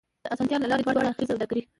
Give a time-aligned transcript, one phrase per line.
[0.23, 1.61] د اسانتيا له لارې دوه اړخیزه سوداګري